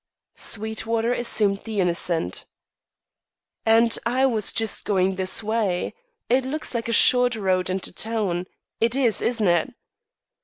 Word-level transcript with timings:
Sweetwater 0.33 1.13
assumed 1.13 1.63
the 1.63 1.79
innocent. 1.79 2.45
"And 3.67 3.95
I 4.03 4.25
was 4.25 4.51
just 4.51 4.83
going 4.83 5.13
this 5.13 5.43
way. 5.43 5.93
It 6.27 6.43
looks 6.43 6.73
like 6.73 6.87
a 6.87 6.91
short 6.91 7.35
road 7.35 7.69
into 7.69 7.93
town. 7.93 8.47
It 8.79 8.95
is, 8.95 9.21
isn't 9.21 9.47
it?" 9.47 9.75